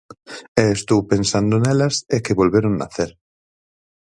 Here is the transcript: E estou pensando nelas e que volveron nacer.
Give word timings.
E 0.61 0.63
estou 0.77 0.99
pensando 1.11 1.55
nelas 1.63 1.95
e 2.15 2.17
que 2.25 2.37
volveron 2.39 2.73
nacer. 2.81 3.11